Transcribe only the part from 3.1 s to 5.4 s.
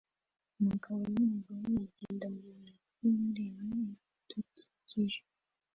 bareba ibidukikije